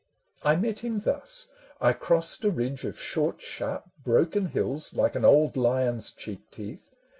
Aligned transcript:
I 0.41 0.55
met 0.55 0.79
him 0.79 0.97
thus: 1.01 1.49
I 1.79 1.93
crossed 1.93 2.43
a 2.43 2.49
ridge 2.49 2.85
of 2.85 2.99
short 2.99 3.39
sharp 3.39 3.83
broken 4.03 4.47
hills 4.47 4.95
Like 4.95 5.13
an 5.15 5.23
old 5.25 5.55
lion's 5.55 6.09
cheek 6.09 6.49
teeth. 6.49 6.91